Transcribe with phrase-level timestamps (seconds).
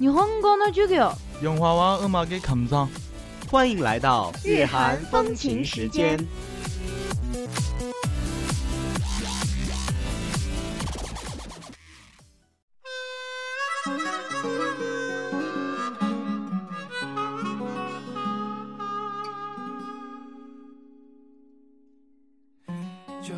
[0.00, 1.12] 日本語の授業。
[1.42, 2.88] 영화와 음악의 감상.
[3.50, 6.18] 欢迎来到日韩风情时间。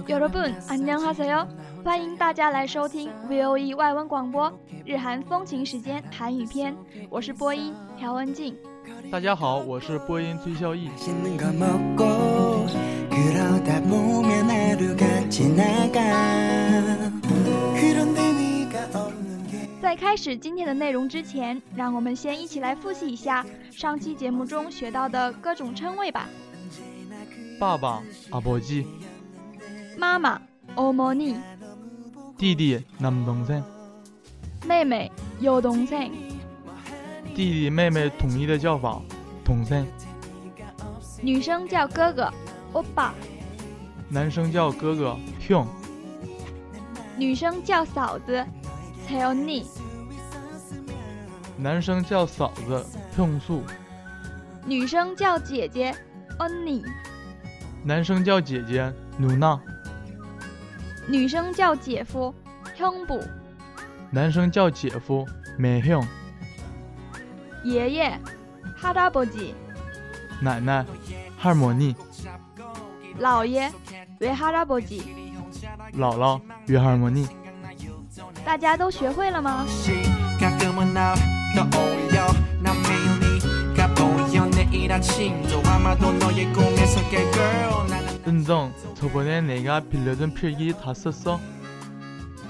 [0.08, 1.48] 여러분 안녕하세요.
[1.84, 4.52] 欢迎大家来收听 VOE 外文广播
[4.84, 6.76] 日韩风情时间韩语篇，
[7.08, 8.56] 我是播音朴文静。
[9.10, 10.88] 大家好，我是播音崔孝义。
[10.90, 12.66] 맛있는 거 먹고
[13.10, 16.00] 그러다 보면 하루가 지나가
[17.74, 26.28] 그런데 네가 없는 게 在开始今天的内容之前，让我们先一起来复习一下上期节目中学到的各种称谓吧。
[27.58, 28.86] 爸爸、아버지、
[29.96, 30.40] 妈妈
[30.76, 31.36] 어머니、
[32.36, 33.62] 弟弟、남동생、
[34.66, 35.10] 妹妹
[35.42, 36.12] 여동생、
[37.34, 39.00] 弟弟妹妹统一的叫法，
[39.44, 39.86] 동생。
[41.20, 42.32] 女生叫哥哥
[42.72, 43.10] 오빠，
[44.08, 45.66] 男生叫哥哥，형。
[47.16, 48.46] 女生叫嫂子
[49.08, 49.66] 새언니，
[51.56, 52.86] 男生叫嫂子，
[53.16, 53.62] 형수。
[54.64, 55.92] 女生叫姐姐
[56.38, 56.84] 언니，
[57.82, 59.60] 男生叫姐姐，누나。
[61.06, 62.34] 女生叫姐夫
[62.76, 63.22] 형부，
[64.10, 65.26] 男生叫姐夫，
[65.58, 66.04] 매 형。
[67.64, 68.20] 爷爷
[68.80, 69.54] 할아버지，
[70.40, 70.84] 奶奶，
[71.40, 71.94] 할머니。
[73.20, 73.72] 姥爷
[74.20, 75.02] 외할아버지。
[75.96, 77.26] 姥姥，외할머니。
[78.44, 79.66] 大家都学会了吗？
[88.27, 91.39] 은정, 저번에 내가 빌려준 필기 다 썼어?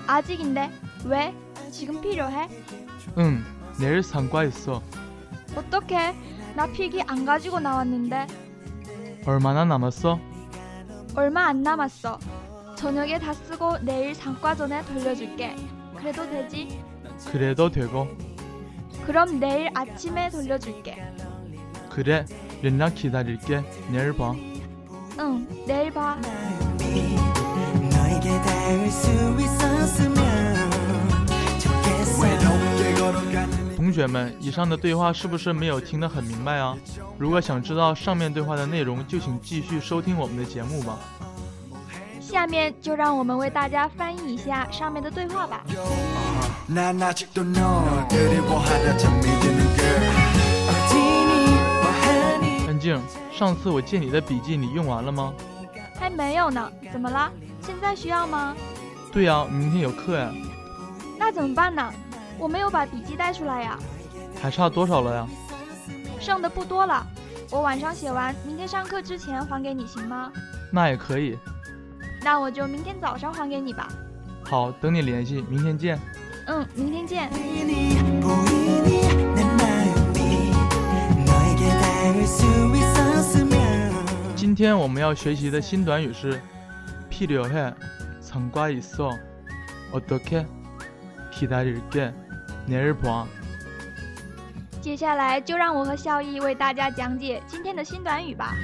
[0.08, 0.70] 아직인데
[1.06, 1.34] 왜?
[1.72, 2.48] 지금 필요해?
[3.18, 3.44] 응,
[3.80, 4.82] 내일 상과 있어.
[5.56, 6.16] 어떡해?
[6.56, 8.28] 나 필기 안 가지고 나왔는데
[9.26, 10.20] 얼마나 남았어?
[11.16, 12.20] 얼마 안 남았어.
[12.76, 15.56] 저녁에 다 쓰고 내일 상과 전에 돌려줄게.
[15.96, 16.84] 그래도 되지?
[17.32, 18.08] 그래도 되고.
[19.06, 21.02] 그럼 내일 아침에 돌려줄게.
[21.90, 22.26] 그래,
[22.64, 23.62] 연락 기다릴게.
[23.92, 24.34] 내일 봐.
[25.19, 26.17] 응, 내일 봐.
[27.91, 29.11] 너에게 닿을 수
[29.41, 30.17] 있었으면
[31.59, 36.77] 좋겠어 외롭게 걸어가는 同学们，以上的对话是不是没有听得很明白啊？
[37.17, 40.99] 如果想知道上面对话的内容，就请继续收听我们的节目吧。
[42.21, 45.65] 下面就让我们为大家翻译一下上面的对话吧。
[52.84, 53.02] 静，
[53.32, 55.34] 上次我借你的笔记你用完了吗？
[55.98, 57.32] 还没有呢，怎么了？
[57.62, 58.54] 现在需要吗？
[59.10, 60.34] 对呀、明天有课呀，
[61.18, 61.94] 那怎么办呢？
[62.38, 63.80] 我没有把笔记带出来呀，
[64.42, 65.26] 还差多少了呀？
[66.20, 67.08] 剩的不多了。
[67.50, 70.30] 我晚上写完，明天上课之前还给你，行吗？
[70.70, 71.38] 那也可以。
[72.22, 73.88] 那我就明天早上还给你吧。
[74.44, 75.98] 好，等你联系，明天见。
[76.48, 77.30] 嗯，明天见。
[84.35, 86.41] 今天我们要学习的新短语是
[87.11, 87.75] 필요해,
[88.21, 89.11] 상과 있어,
[89.93, 90.47] 어떻게,
[91.33, 92.13] 기다릴게,
[92.67, 93.27] 내일 봐.
[94.81, 98.55] 接下来就让我和孝义为大家讲解今天的新短语吧。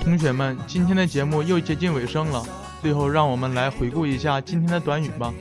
[0.03, 2.43] 同学们，今天的节目又接近尾声了，
[2.81, 5.33] 最后让我们来回顾一下今天的短语吧。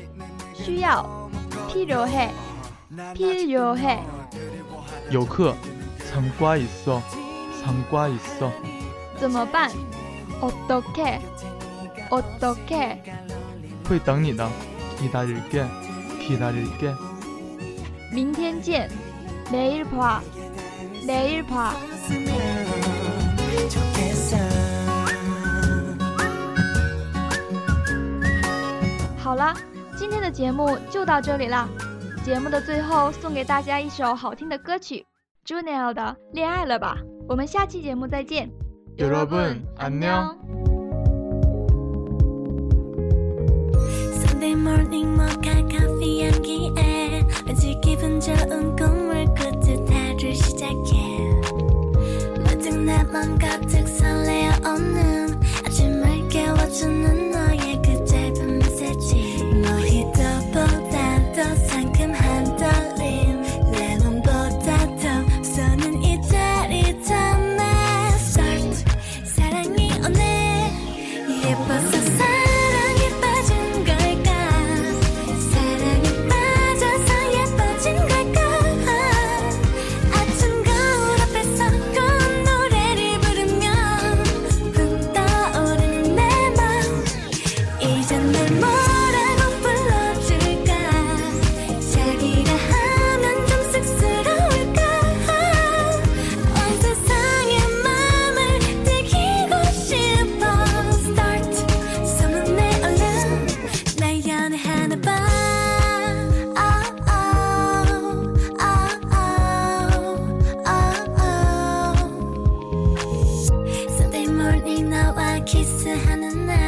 [0.53, 1.05] 需要，
[1.69, 2.29] 필요 해，
[3.15, 3.99] 필요 해。
[5.09, 5.55] 有课，
[6.05, 7.01] 参과있 어，
[7.63, 8.51] 参과있 어。
[9.17, 9.71] 怎么办？
[10.41, 11.19] 어떻 게？
[12.09, 12.97] 어떻 게？
[13.87, 14.49] 会等你的，
[14.97, 15.65] 기다릴 게，
[16.19, 16.93] 기다릴 게。
[18.11, 18.89] 明天见，
[19.51, 20.21] 내일 봐，
[21.05, 21.73] 내일 봐。
[29.17, 29.53] 好了，
[29.95, 31.67] 今天的节目就到这里了。
[32.23, 35.05] 节目的最后，送给大家一首好听的歌曲，
[35.45, 36.97] Junelle 的《恋爱了吧》。
[37.27, 38.49] 我们下期节目再见。
[38.98, 40.38] 여러분 안녕。
[44.12, 51.18] Sunday morning 모카 커피 향기에 왠지 기분 좋은 꿈을 꾸듯 하루 시작해
[52.38, 57.23] 문득 내맘 가득 설레어 오는 아침을 깨워주는
[115.44, 116.63] 키스하는 날